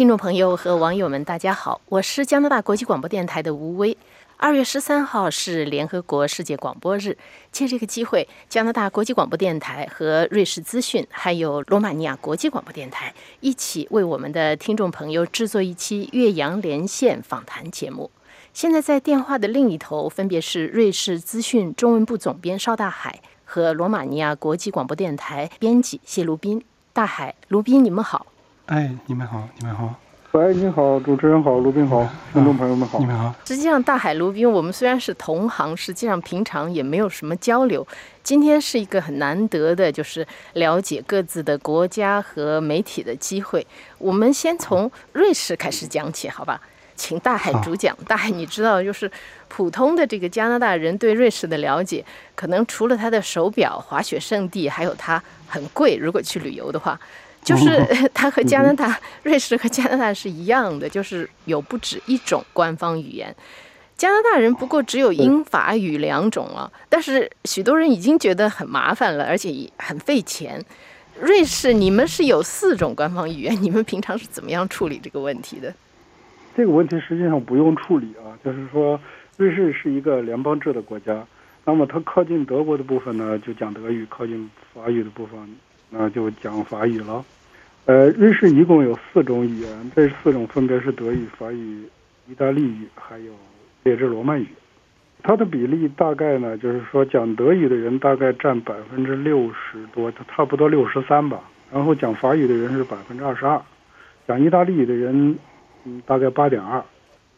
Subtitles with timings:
[0.00, 3.94] 听众朋友和网友们，大家好，我是加拿大国际广播电台的吴威。
[4.38, 7.18] 二月十三号是联合国世界广播日，
[7.52, 18.10] 借这个机会，加拿大国际广播电台和瑞士资讯，还有罗马尼亚国际广播电台一起为我们的听众朋友制作一期岳阳连线访谈节目。
[18.54, 26.64] 现在在电话的另一头，分别是瑞士资讯中文部总编邵大海和罗马尼亚国际广播电台编辑谢卢斌。
[26.94, 28.28] 大海、卢斌，你们好。
[28.70, 29.92] 哎，你们好，你们好。
[30.30, 33.34] 喂，你好，主持人好，卢斌好，听众朋友们好，你们好。
[33.44, 37.84] 实际上，大海、卢斌，我们虽然是同行，实际上平常也没有什么交流。
[38.22, 43.66] 今天是一个很难得的，就是了解各自的国家和媒体的机会。
[43.98, 46.60] 我们先从瑞士开始讲起，好吧？
[46.94, 47.96] 请大海主讲。
[48.06, 49.10] 大海，你知道，就是
[49.48, 52.04] 普通的这个加拿大人对瑞士的了解，
[52.36, 55.96] 可能除了它的手表、滑雪圣地，还有它很贵。
[55.96, 56.96] 如果去旅游的话。
[57.42, 63.34] 就是 它和加拿大、瑞士和加拿大是一样的，就是有不止一种官方语言。
[63.96, 70.62] 加拿大人不过只有英法语两种啊，但是许多人已经觉得很麻烦了，而且很费钱。
[71.20, 75.74] 瑞士，你们是有四种官方语言，你们平常是怎么样处理这个问题的？
[76.56, 78.98] 这个问题实际上不用处理啊，就是说，
[79.36, 81.26] 瑞士是一个联邦制的国家，
[81.64, 85.38] 那么它靠近德国的部分呢，就讲德语；靠近法语的部分。
[85.92, 87.24] 那就讲法语了，
[87.86, 91.88] 呃，瑞士一共有四种语言，这四种分别是德语、法语、
[92.28, 93.32] 意大利语，还有
[93.82, 94.46] 列支罗曼语。
[95.22, 101.40] 它的比例大概呢，就是说讲德语的人大概占百分之六十多，差不多六十三吧。
[101.72, 103.60] 然后讲法语的人是百分之二十二，
[104.26, 105.38] 讲意大利语的人
[105.84, 106.82] 嗯大概八点二，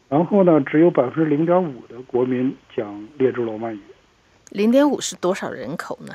[0.08, 3.80] 然后呢，只有百分之零点五的国民讲列支罗曼语。
[4.50, 6.14] 零点五是多少人口呢？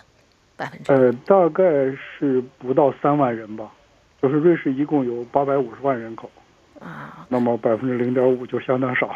[0.55, 1.64] 百分之呃，大概
[1.95, 3.70] 是不到三万人吧，
[4.28, 6.30] 就是瑞士一共有八百五十万人口
[6.81, 9.16] 啊，那么百分之零点五就相当少了。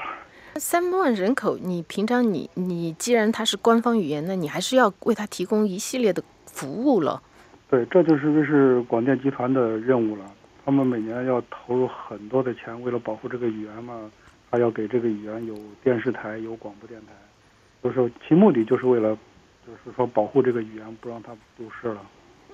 [0.55, 7.21] 三万人口，你平常你你既然它是官方语言，那你还是要为它提供一系列的服务了。
[7.69, 10.23] 对，这就是瑞士广电集团的任务了。
[10.63, 14.09] 他们每年要投入很多的钱，为了保护这个语言嘛，
[14.49, 17.07] 还要给这个语言有电视台、有广播电台，
[17.83, 19.17] 就是其目的就是为了。
[19.67, 22.01] 就是说，保护这个语言，不让它丢失了。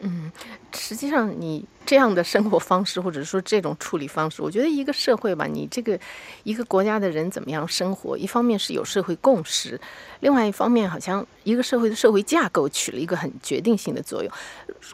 [0.02, 0.31] 嗯，
[0.74, 6.00] 实际上，你这样的生活方式，或者说这种处理方式，我觉得一个社会吧，你这个
[6.44, 9.80] 一个国家的人怎么样生活，一方面是有社会共识，
[10.19, 14.31] 另外一方面，好像一个社会的社会架构起了一个很决定性的作用。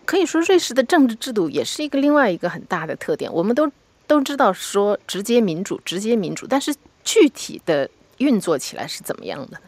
[0.06, 3.32] 可以说，瑞士的政治制度也是一个另外一个很大的特点。
[3.34, 3.70] 我们都
[4.08, 9.60] 都知道说直接民主，直接民主，但是具体的运作起来是怎么样的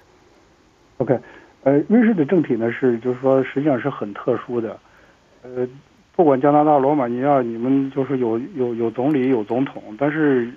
[1.00, 1.20] ？OK。
[1.64, 4.80] 呃，瑞士的政体呢是，就是说，实际上是很特殊的。
[5.46, 5.68] 呃，
[6.16, 10.52] 不管加拿大、罗马尼亚，你们就是有有有总理、有总统，但是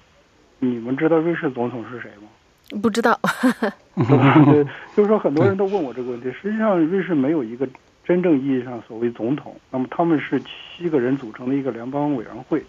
[0.59, 2.81] 你们知道瑞士总统是谁吗？
[2.81, 3.19] 不知道。
[3.95, 4.65] 对，
[4.97, 6.33] 就是说很多人都问我这个问题。
[6.41, 7.69] 实际上，瑞士没有一个
[8.03, 9.55] 真正意义上所谓总统。
[9.71, 12.65] 那么他们是七个人组成的一个联邦委员会，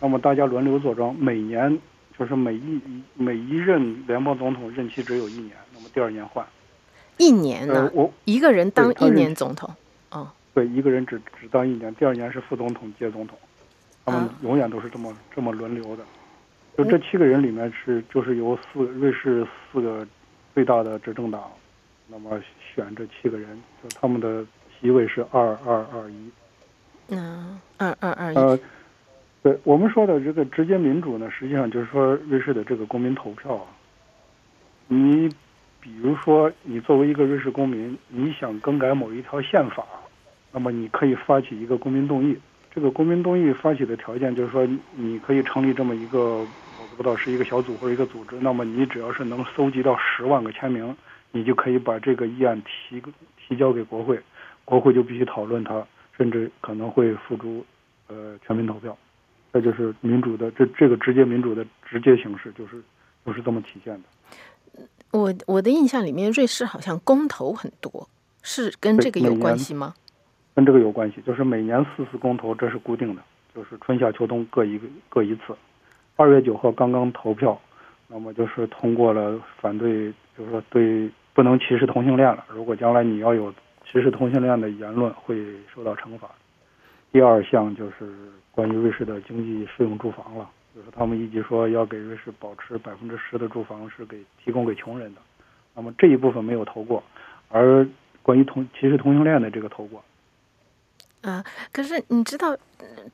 [0.00, 1.78] 那么大家轮流坐庄，每年
[2.18, 2.80] 就是每一
[3.14, 6.44] 每一任联邦总统任期只有一年，那么第二年换。
[7.18, 7.90] 一年呢？
[7.92, 9.68] 我一个人当一年总统，
[10.10, 10.28] 哦，
[10.60, 13.38] 对，一个人只只当一年，第二年是副总统接总统，
[14.04, 16.04] 他们永远都是这么这么轮流的。
[16.76, 20.06] 就这七个人里面是就是由四瑞士四个
[20.52, 21.50] 最大的执政党，
[22.06, 22.38] 那么
[22.74, 24.44] 选这七个人，就他们的
[24.78, 26.30] 席位是二二二一。
[27.08, 28.36] 嗯，二二二一。
[28.36, 28.58] 呃，
[29.42, 33.64] 对我们说的这个直接民主呢，实际上就是说瑞士的这个公民投票啊，
[34.88, 35.30] 你。
[35.82, 39.82] 比如说，你作为一个瑞士公民，你想更改某一条宪法，
[40.52, 42.36] 那么你可以发起一个公民动议。
[42.72, 48.36] 这个公民动议发起的条件就是说，你可以成立这么一个，我不知道是一个小组或者一个组织。
[48.40, 50.96] 那么你只要是能搜集到十万个签名，
[51.32, 53.02] 你就可以把这个议案提
[53.36, 54.20] 提交给国会，
[54.64, 55.84] 国会就必须讨论它，
[56.16, 57.64] 甚至可能会付诸
[58.06, 58.96] 呃全民投票。
[59.52, 62.80] 这就是民主的这这个直接民主的直接形式，就是
[63.26, 64.86] 就是这么体现的。
[65.10, 68.08] 我我的印象里面，瑞士好像公投很多，
[68.44, 69.92] 是跟这个有关系吗？
[70.60, 73.22] 跟这个有关系，就是每年四次公投，这是固定的，
[73.54, 75.56] 就是春夏秋冬各一个各一次。
[76.16, 77.58] 二月九号刚刚投票，
[78.08, 82.44] 那么就是通过了反对，就是说对不能歧视同性恋了。
[82.50, 83.50] 如果将来你要有
[83.86, 85.42] 歧视同性恋的言论，会
[85.74, 86.28] 受到惩罚。
[87.10, 88.12] 第二项就是
[88.50, 90.46] 关于瑞士的经济适用住房了。
[90.76, 95.22] 就是他们一直说要给瑞士保持百分之十的住房是给提供给穷人的，
[95.74, 97.02] 那么这一部分没有投过，
[97.48, 97.88] 而
[98.22, 100.04] 关于同歧视同性恋的这个投过。
[101.22, 102.56] 啊，可是你知道，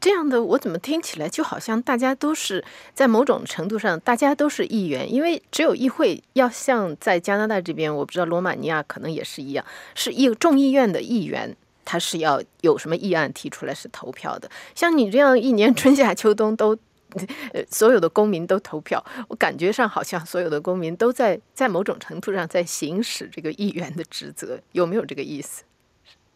[0.01, 2.65] 这样的我怎么听起来就好像大家都是
[2.95, 9.67] 在某种程度上，大家都是议员，因为只有议会要像在加拿大这边，我不知道罗马尼亚可能也是一样，
[9.97, 14.49] 是议众议院的议员，他是要有什么议案提出来是投票的。
[14.77, 16.79] 像你这样一年 春夏秋冬都，
[17.53, 25.65] 呃，所有的公民都投票，我感觉上好像所有的公民都在在某种程度上在行使这个议员的职责，有没有这个意思？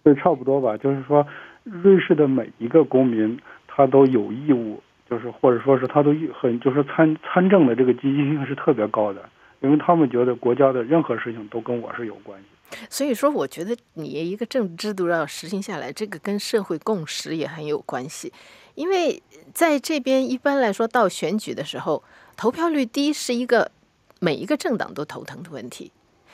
[0.02, 1.24] 对，差不多吧，就是说。
[1.64, 9.28] 瑞士的每一个公民，他都有义务，就是或者说是他都很就是参参政的这个积极性是特别高的，
[9.60, 12.46] 因为他们觉得国家的任何事情都跟我是有关系。
[12.88, 18.32] 所以说，我觉得你一个政治制度要实行下来，这个跟社会共识也很有关系。
[18.76, 19.20] 因为
[19.52, 22.02] 在这边一般来说，到选举的时候，
[22.36, 23.72] 投票率低是一个
[24.20, 25.90] 每一个政党都头疼的问题，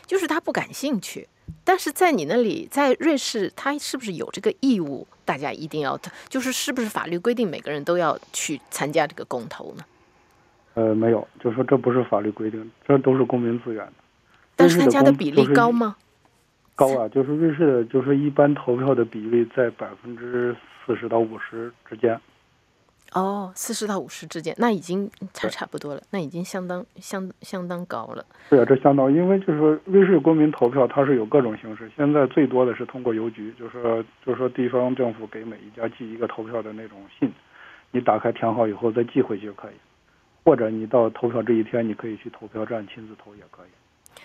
[0.06, 1.26] 就是他不感兴趣。
[1.64, 5.06] 但是在你那里，在瑞士，他是不是有这个义务？
[5.24, 5.98] 大家一定要，
[6.28, 9.84] 就是是不是法律规定每个人都要去参加这个公投呢？
[10.74, 13.92] 呃，没有，就说这不是法律规定，这都是公民自愿的。
[14.54, 15.96] 但是参加的比例高吗？
[16.74, 20.54] 高啊，就是瑞士的，就是一般投票的比例在百分之
[20.84, 22.20] 四十到五十之间。
[23.12, 28.24] 哦，四十到五十之间，那已经差差不多了，那已经相当相相当高了。
[28.50, 37.32] 对啊，这相当，因为就是说，瑞士公民投票它是有各种形式，现在最多的是通过邮局，就是说，就是说地方政府给每一家寄一个投票的那种信，
[37.90, 39.74] 你打开填好以后再寄回去就可以，
[40.44, 44.20] 或者你到投票这一天，你可以去投票站亲自投也可以。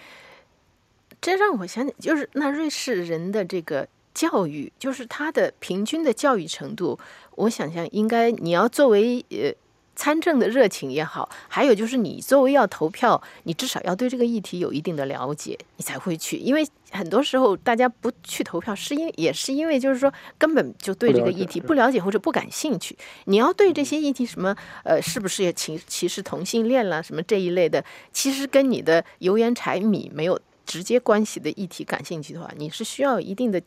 [1.22, 3.88] 这让我想起，就是那瑞士人的这个。
[4.14, 7.00] 教育就是他的平均的教育程度，
[7.36, 9.54] 我想象应该你要作为呃
[9.96, 16.38] 参政的热情也好，还有就是你作为要投票，你至少要对这个议题有一定的了解，你才会去。
[16.38, 22.98] 因为很多时候大家不去投票，是因也是因为就是说根本就对这个议题不了解或者不感兴趣。
[23.26, 33.62] 你要对这些议题什么呃是不是也歧歧视同性恋啦什么这一类的，其实跟你的油盐柴米没有直接关系的议题感兴趣的话，你是需要一定的。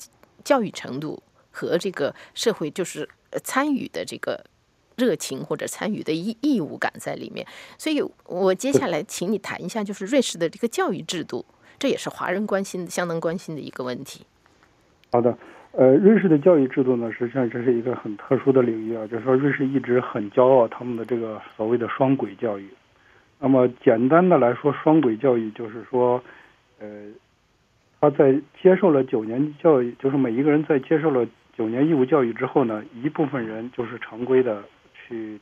[0.44, 3.08] 教育程度和这个社会就是
[3.42, 4.44] 参与的这个
[4.96, 7.44] 热情或者参与的义义务感在里面，
[7.76, 11.44] 所以我接下来请你谈一下，就是瑞士的这个教育制度，
[11.78, 14.24] 这也是华人关心相当关心的一个问题。
[15.10, 15.36] 好的，
[15.72, 22.68] 呃，瑞士的教育制度呢，实际上这是一个很特殊的领域啊，就是说瑞士一直很骄傲他们的这个所谓的双轨教育。
[23.40, 26.22] 那么简单的来说，双轨教育就是说，
[26.78, 26.86] 呃。
[28.04, 34.62] 他在接受了九年教育，就是每一个人在接受了九年义务教育之后呢，一部分人就是常规的
[34.92, 35.40] 去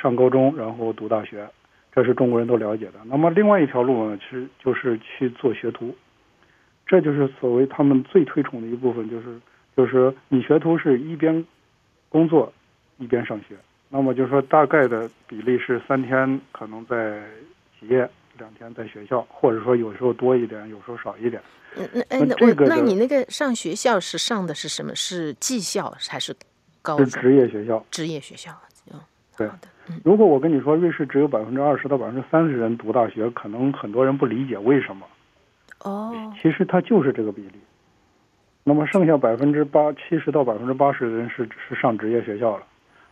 [0.00, 1.46] 上高中，然后读大学，
[1.92, 2.92] 这是中国人都了解的。
[3.04, 5.94] 那么另外一条路呢，其实就是去做学徒，
[6.86, 9.38] 这就是所谓他们最推崇的一部分，就是
[9.76, 11.44] 就是你学徒是一边
[12.08, 12.50] 工作
[12.96, 13.54] 一边上学。
[13.90, 17.20] 那么就是说大概的比例是三天可能在
[17.78, 18.08] 企业。
[18.40, 21.40] 两天在学校，或者说有时候多一点，有时候少一点。
[21.76, 24.92] 嗯，那哎，那我那你那个上学校是上的是什么？
[24.96, 26.34] 是技校还是
[26.82, 27.06] 高中？
[27.06, 27.84] 是职业学校。
[27.90, 28.50] 职业学校，
[28.90, 28.98] 嗯，
[29.36, 29.48] 对。
[30.04, 35.06] 如果我跟你说瑞士只有百分之二十到百分之三十人读大学，可能很多人不理解为什么。
[35.80, 36.32] 哦。
[36.40, 37.60] 其实它就是这个比例。
[38.64, 42.64] 那么剩下百分之八七十到百分之八十的人是是上职业学校了。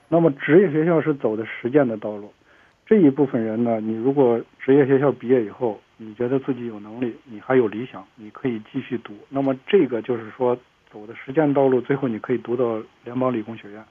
[0.09, 2.33] 那么职业学校是走的实践的道路。
[2.89, 9.13] 这一部分人呢，你如果职业学校毕业以后，你觉得自己有能力，你还有理想，你可以继续读。
[9.29, 10.59] 那么这个就是说，
[10.91, 13.85] 走的实践道路，最后你可以读到联邦理工学院。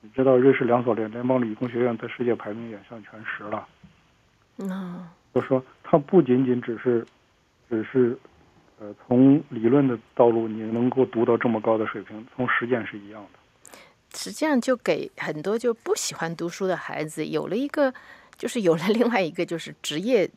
[0.00, 3.64] 你知道瑞士两所联联邦理工学院在世界排名也上前十了。
[4.58, 7.06] 嗯，就说它不仅仅只是，
[7.70, 8.18] 只是，
[8.80, 13.38] 呃，从理论的道路你能够读到这么高的水平，从实践是一样的。
[14.16, 17.92] 实际上，就给很多就不喜欢读书的孩子有了一个，
[18.38, 20.28] 就是有了另外一个，就是职业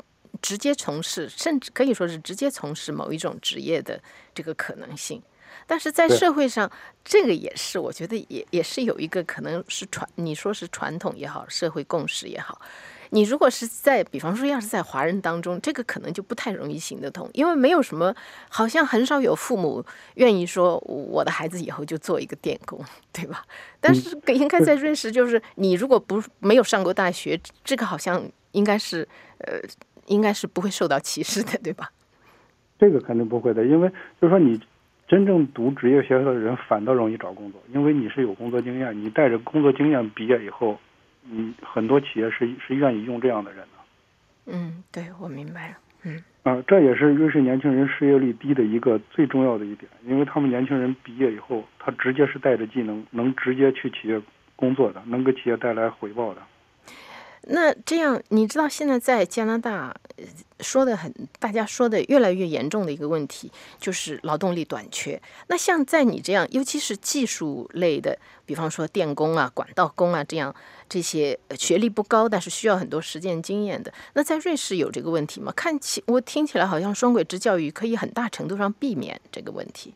[0.41, 4.01] 直接从事，甚至可以说是直接从事某一种职业的
[4.35, 5.21] 这个可能性。
[5.65, 6.69] 但是在社会上，
[7.03, 12.61] 这个也是我觉得也也是有一个可能是传，你说是传统也好，社会共识也好。
[13.11, 18.13] 你如果是在，比方说，要是在华人当中，这个可能就不太容易行得通，因为没有什么，
[18.49, 19.83] 好像很少有父母
[20.15, 22.79] 愿意说我的孩子以后就做一个电工，
[23.11, 23.43] 对吧？
[23.79, 29.07] 但是应该在瑞士，就是你如果不没有上过大学，这个好像应该是，
[29.39, 29.59] 呃，
[30.05, 31.89] 应该是不会受到歧视的，对吧？
[32.77, 33.89] 这个肯定不会的，因为
[34.21, 34.61] 就是说你
[35.07, 40.77] 真正读职业学校的人反倒容易找工作，因为你是有工作经验，你带着工作经验毕业以后。
[41.31, 44.51] 嗯，很多企业是是愿意用这样的人的。
[44.51, 45.77] 嗯，对，我明白了。
[46.03, 46.23] 嗯。
[46.43, 54.19] 啊，这也是瑞士年轻人失业率低的一个最重要的一点，因为他们年轻人毕业以后，他直接是带着技能，能直接去企业
[54.55, 56.41] 工作的，能给企业带来回报的。
[57.51, 60.23] 那这样，你知道现在在加拿大呃
[60.59, 65.19] 说的很，大家说的越来越严重的一个问题就是劳动力短缺。
[65.47, 70.53] 那像在你这样，尤其是技术类的，比方说电工啊、管道工啊这样
[70.87, 75.51] 这些呃学历不高，但是需要很多实践经验的，那在瑞士有这个问题吗？
[75.55, 79.93] 看起我听起来好像双轨制教育可以很大程度上避免这个问题。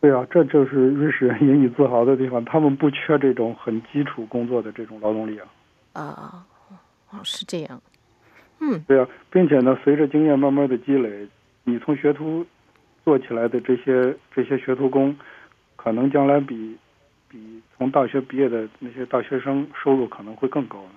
[0.00, 5.46] 对啊，这就是瑞士人引以自豪的地方，他们不缺这种很基础工作的这种劳动力啊。
[5.94, 6.44] 啊，
[7.22, 7.80] 是这样。
[8.60, 11.28] 嗯对啊，并且呢，随着经验慢慢的积累，
[11.64, 12.46] 你从学徒
[13.04, 15.14] 做起来的这些这些学徒工，
[15.76, 16.76] 可能将来比
[17.28, 20.90] 比从大学毕业的那些大学生收入可能会更高呢。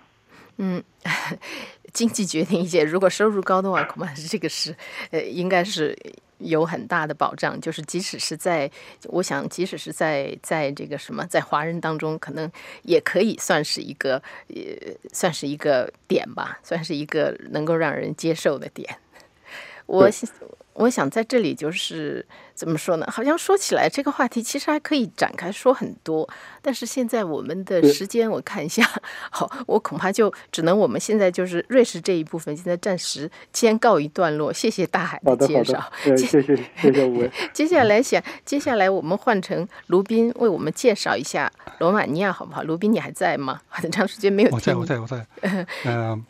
[0.58, 0.84] 嗯，
[1.94, 2.84] 经济决定一切。
[2.84, 4.76] 如果收入高的话，恐怕是这个是，
[5.12, 5.98] 呃，应该是
[6.40, 7.60] 有很大的保障。
[7.62, 8.70] 就是即使是在，
[9.06, 12.52] 我想，即使是在在这个什么，在华人当中，可能
[12.84, 18.98] 也可以算是一个，呃，算是一个点吧，算是一个能够让人接受的点。
[19.86, 20.10] 我
[20.78, 23.08] 我想在这里就是怎么说呢？
[23.12, 26.28] 好像说起来这个话题其实还可以展开说很多，
[26.62, 28.88] 但是现在我们的时间我看一下，
[29.32, 34.54] 好，我恐怕就只能我们现在就是瑞士这一部分现在暂时先告一段落。
[34.54, 37.28] 谢谢大海的，介绍，谢谢谢谢吴。
[37.52, 42.62] 接下来想，接下来我们换成卢斌为我们介绍一下罗马尼亚好不好？
[42.62, 43.60] 卢斌你还在吗？
[43.68, 45.26] 很长时间没有我在，我在，我在。
[45.86, 46.24] 嗯。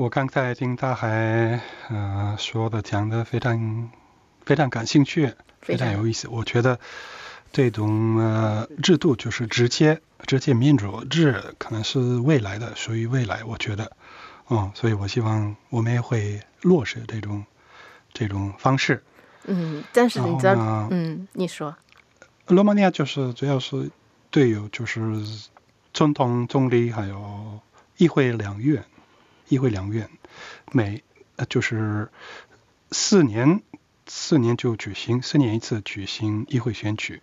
[0.00, 3.90] 我刚才听他还呃说的讲的非常
[4.46, 6.26] 非常感兴趣，非常有意思。
[6.28, 6.80] 我觉得
[7.52, 13.44] 这种呃制度就是直接直接民主制，可能是未来的，属于未来。
[13.44, 13.92] 我觉得，
[14.48, 17.44] 嗯，所以我希望我们也会落实这种
[18.14, 19.04] 这种方式。
[19.44, 21.76] 嗯，但是你知道，嗯，你说，
[22.46, 23.90] 罗马尼亚就是主要是
[24.30, 25.22] 对有就是
[25.92, 27.60] 总统、总理还有
[27.98, 28.82] 议会两院。
[29.50, 30.08] 议会两院，
[30.72, 31.02] 每
[31.36, 32.08] 呃就是
[32.90, 33.62] 四年
[34.06, 37.20] 四年就举行四年一次举行议会选举。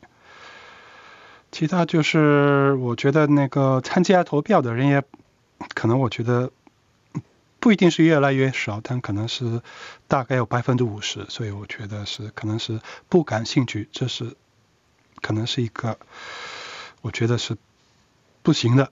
[1.52, 5.04] 其他就是我觉得那个参加投票的人也
[5.74, 6.52] 可能我觉得
[7.60, 9.62] 不一定是越来越少，但可能是
[10.08, 14.36] 大概有百分之五十，所以我觉得是可能是不感兴趣，这是
[15.22, 15.98] 可能是一个
[17.02, 17.58] 我觉得是
[18.44, 18.92] 不行的，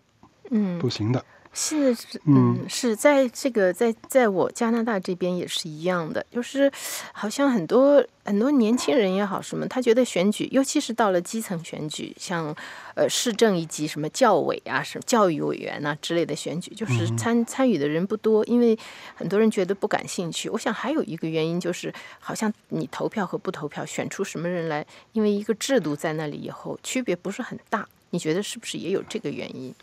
[0.49, 1.25] 嗯，不行的。
[1.57, 1.95] 是，
[2.25, 6.69] 嗯，是在这个在在我加拿大这边也是一样的，就是
[7.13, 12.53] 好像很多很多年轻人也好什么，他觉得选举，尤其是到了基层选举，像
[12.93, 18.77] 呃市政以及什么教委啊、什么教育委员啊之类的选举，就是参参与的人不多，因为
[19.15, 20.49] 很多人觉得不感兴趣。
[20.49, 27.87] 我想还有一个原因就是，好像你投票和不投票，选出什么人来，因为一个制度在那里以后，区别不是很大。
[28.09, 29.73] 你觉得是不是也有这个原因？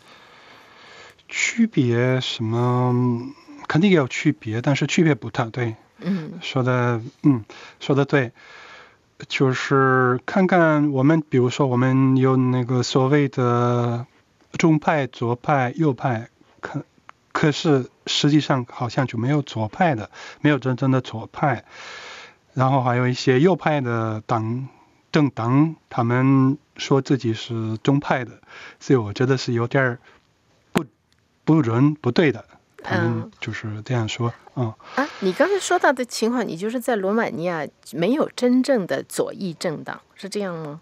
[1.35, 2.93] 区别什么？
[3.67, 5.45] 肯定也有区别，但是区别不大。
[5.45, 7.43] 对，嗯，说的，嗯，
[7.79, 8.33] 说的对，
[9.27, 14.05] 就是看看我们，比如说我们有那个所谓的
[14.59, 16.29] 中派、左派、右派，
[16.61, 16.85] 可
[17.31, 21.65] 可是实际上好像就没有左派的，没有真正的左派。
[22.53, 24.67] 然后还有一些右派的党
[25.11, 28.39] 政党，他们说自己是中派的，
[28.79, 29.99] 所以我觉得是有点儿。
[31.43, 32.43] 不伦不对的，
[32.81, 34.73] 他们就是这样说，嗯。
[34.95, 40.81] 啊，你刚才说到的情况，你就是在罗马尼亚没有真正的左翼政党，是这样吗？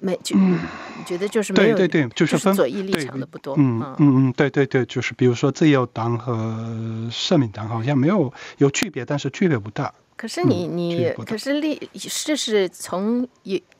[0.00, 0.56] 没，就你
[1.04, 9.92] 觉得就是没有，对对对，就是左翼立场的不多，嗯嗯嗯，对对对，就是比如说自由党和社民党好像没有有区别，但是区别不大。
[10.16, 11.80] 可是你你可是历
[12.24, 13.26] 这是从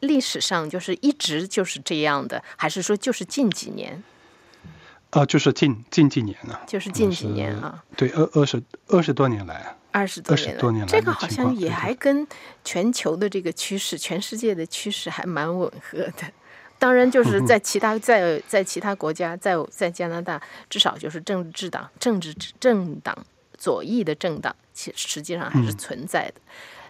[0.01, 4.03] 历史上就是一直就是这样的，还是说就是近几年？
[5.11, 10.37] 啊，就是近近几年啊，就是近几年啊，对，二二十二十多年来，二十多
[10.71, 12.27] 年来，这个好像也还跟
[12.63, 16.31] 全球的这个趋势、全世界的趋势还蛮吻合的。
[16.79, 23.17] 当然，就是在其他在在其他国家，在在加拿大，至少就是政治党、政治政党
[23.57, 26.35] 左翼的政党，其实际上还是存在的。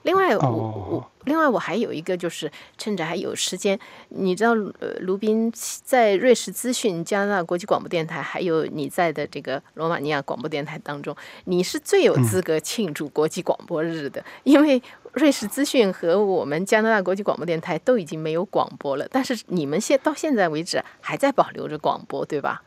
[0.08, 5.52] 另外，我我另外我还有一个，就是趁着还有时间，你知道，呃，卢宾
[5.84, 22.62] 在瑞士资讯加拿大国际广播电台，还有你在的这个罗马尼亚广播电台当中，你是最有资格庆祝国际广播日的， 因为瑞士资讯和我们加拿大国际广播电台都已经没有广播了，但是你们现到现在为止还在保留着广播，对吧？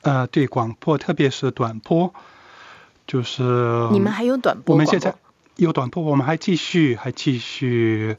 [0.00, 2.14] 呃，对，广播，特别是短波，
[3.06, 3.42] 就是
[3.92, 5.14] 你们还有短波，我们现在。
[5.56, 8.16] 有短波，我们还继续还继续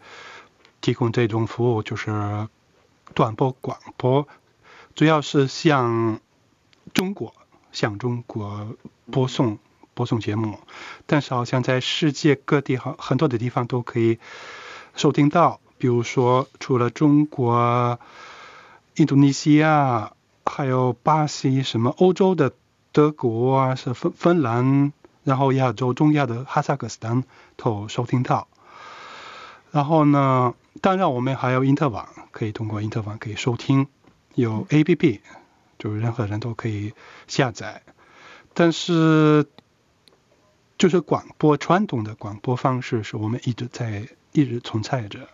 [0.80, 2.48] 提供这种服务，就是
[3.14, 4.26] 短波广播，
[4.96, 6.22] 主要是向
[6.94, 7.34] 中国
[7.74, 8.76] 向中国
[9.12, 9.60] 播送
[9.94, 10.60] 播送节目，
[11.06, 14.18] 但是好像在世界各地很很多的地方都可以
[14.96, 18.00] 收听到，比如说除了中国、
[18.96, 20.14] 印度尼西亚，
[20.46, 22.54] 还有巴西，什么欧洲的
[22.94, 24.94] 德国啊，是芬芬兰。
[25.26, 27.24] 然后亚洲、中亚的哈萨克斯坦
[27.58, 28.48] 都收听到。
[29.72, 33.88] 然后呢，当然我们还有因特网，可以通过因特网可以收听，
[34.36, 35.20] 有 APP，
[35.80, 36.94] 就是任何人都可以
[37.28, 37.82] 下载。
[38.54, 39.48] 但是，
[40.78, 45.28] 就是广播传统的广播方式是我们一直在一直存在着。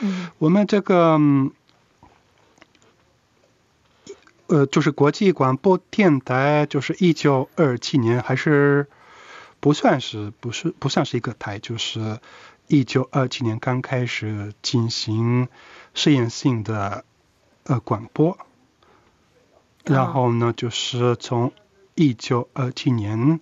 [0.00, 0.30] 嗯。
[0.38, 1.18] 我们这个。
[4.48, 8.86] 呃，就是国际广播电台，就是一九二七年还是。
[9.62, 12.18] 不算是，不是不算是一个台，就是
[12.66, 15.46] 一九二七年刚开始进行
[15.94, 17.04] 试验性的
[17.62, 18.36] 呃广播，
[19.84, 21.52] 然后呢，就是从
[21.94, 23.38] 一九二七年，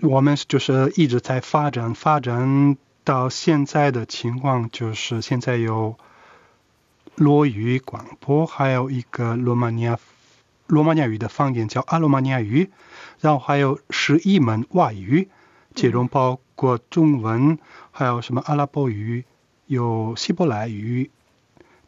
[0.00, 5.96] 我们就是一直在发展，发展到现在的情况，就是现在有
[7.14, 9.96] 罗语广播，还有一个罗马尼亚
[10.70, 12.70] 罗马尼亚语的方言叫阿罗马尼亚语。
[13.20, 15.28] 然后还有十一门外语，
[15.74, 17.58] 其中包括中文，
[17.90, 19.22] 还有什么阿拉伯语，
[19.66, 21.10] 有希伯来语，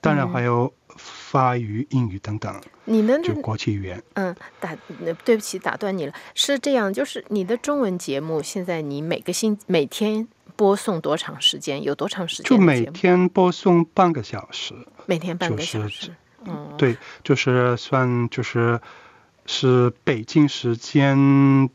[0.03, 2.55] 当然还有法语、英语等等。
[2.85, 4.03] 你们就国际语言。
[4.13, 4.77] 嗯，打
[5.25, 6.13] 对不起，打断你了。
[6.35, 11.83] 是这样，就是你的中文节目，现在你每个星每天播送多长时间？
[11.83, 12.45] 有多长时间？
[12.45, 14.75] 就每天播送半个小时。
[15.07, 16.15] 每天半个小时。
[16.47, 16.75] 嗯。
[16.77, 18.81] 对，就是算就是。
[19.45, 21.69] 是北京时间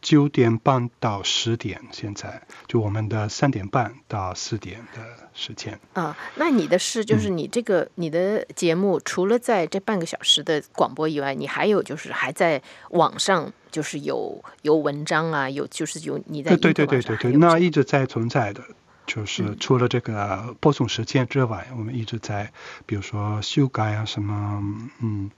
[0.00, 5.00] 九点半到十点，现在就我们的三点半到四点的
[5.32, 5.78] 时间。
[5.92, 12.60] 啊，那你的事就是你这个你的节目，除了在这半个小时的广播以外，你还有就是还在
[12.90, 18.60] 网上就是有有文章啊，有就是有你在对对对对对，那一直在存在的，
[19.06, 22.52] 就是除了这个播送时间之外，我们一直在
[22.86, 24.62] 比如说修改啊什么，
[25.00, 25.30] 嗯。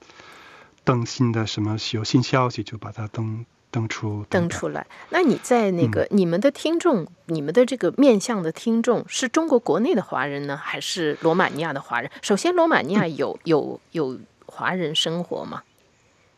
[0.87, 4.87] 登新的什么有新消息就把它登登出登出来。
[5.09, 12.11] 那你在那个你们的听众，你们的这个面向的听众是中国国内的华人呢，还是罗马尼亚的华人？
[12.21, 15.63] 首先，罗马尼亚有有有华人生活吗？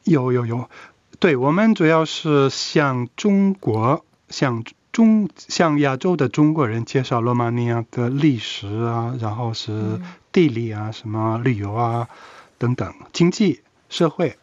[0.05, 0.71] 有有有，
[1.19, 4.63] 对我们主要是向中国、向
[4.97, 10.01] 中、向亚洲的中国人介绍罗马尼亚的历史啊，然后是
[10.33, 12.09] 地理啊、什么旅游啊
[12.57, 13.61] 等等经济。
[13.89, 14.37] 社会，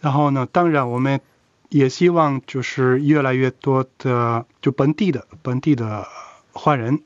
[0.00, 0.46] 然后呢？
[0.50, 1.22] 当然，我们
[1.70, 6.06] 也希望就是越来越多的就本地的本地的
[6.52, 7.02] 华人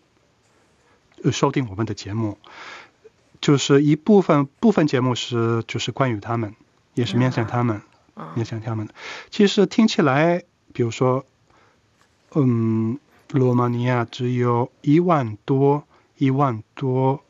[1.30, 2.38] 收听我们的节目，
[3.40, 6.56] 就是一部分部分节目是就是关于他们，
[6.94, 7.82] 也是面向他们，
[8.34, 8.88] 面向他们。
[9.30, 11.24] 其实听起来，比如说，
[12.34, 12.98] 嗯，
[13.30, 15.84] 罗马尼亚只有一万多，
[16.18, 17.22] 一万多，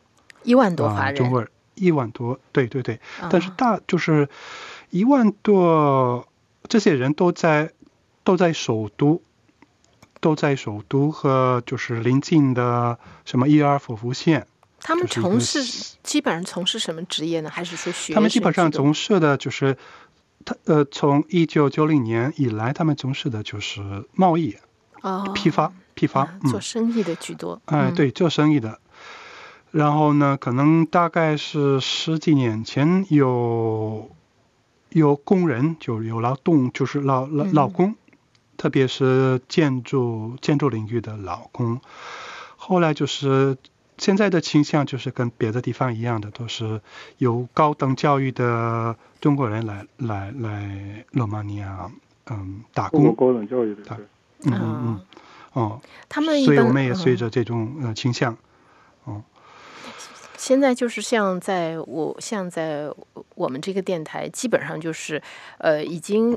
[0.43, 1.49] 一万多华人。
[1.75, 4.29] 一万多，对对对，但是大就是
[4.91, 6.29] 一万多，
[6.69, 7.73] 这些人都在
[8.23, 9.23] 都在首都，
[10.21, 14.47] 都在首都和就是临近的什么伊尔福福县。
[14.81, 17.51] 他们从事基本上从事什么职业呢？
[17.51, 18.13] 还是说学？
[18.13, 19.77] 他们基本上从事的就是
[20.45, 24.57] 他呃，从一九九零年以来，他们从事的就是贸易，
[25.03, 27.61] 哦，批发批发，做生意的居多。
[27.67, 28.79] 哎，对，做生意的。
[29.71, 34.11] 然后呢，可能大概是十几年前有
[34.91, 37.95] 有工人，就有劳动，就是老老老工，
[38.57, 41.81] 特别是建筑建筑领域的老工。
[42.57, 43.57] 后来就是
[43.97, 46.81] 现在的倾向就是跟别的地方一样的，都是
[47.17, 51.91] 有高等教育的中国人来来来罗马尼亚，
[52.31, 53.15] 嗯，打工。
[53.15, 53.83] 高等教育的，
[54.45, 55.01] 嗯嗯
[55.55, 58.37] 嗯，哦，他们所以我们也随着这种呃倾向，
[59.05, 59.23] 哦。
[60.37, 62.93] 现在就是像在我像在
[63.37, 65.23] 我们这个电台，基本上就是
[65.59, 66.37] 呃，已经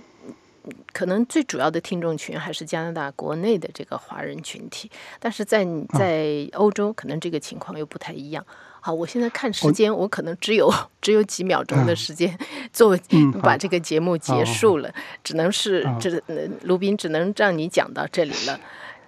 [0.93, 5.65] 可能最主要的听众群还是加拿大国内的这个华人群体，但是在
[5.97, 8.45] 在欧洲可能这个情况又不太一样。
[8.79, 12.37] 好，我现在看时间，我可能只有只有几秒钟的时间
[12.71, 12.95] 做
[13.41, 16.21] 把这个节目结束了，只能是这
[16.61, 18.59] 卢斌只能让你讲到这里了。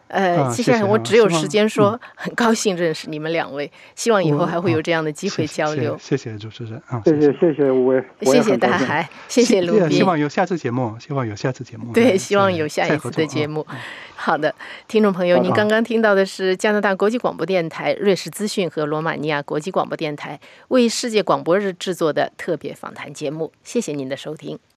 [0.07, 5.95] 呃，啊谢谢我只有时间说，很高兴认识你们两位，希望以后还会有啊这样的机会交流。
[6.01, 10.07] 谢谢主持人啊，谢谢谢谢五位，我谢谢大海，谢谢卢希。
[10.07, 11.91] 望有下次节目，希望有下次节目。
[11.93, 13.67] 对，希望有下一次的节目。
[14.15, 14.55] 好的，
[14.87, 20.39] 听众朋友，您刚刚听到的是加拿大国际广播电台、瑞士资讯和罗马尼亚国际广播电台
[20.69, 23.51] 为世界广播日制作的特别访谈节目。
[23.63, 24.57] 谢谢您的收听。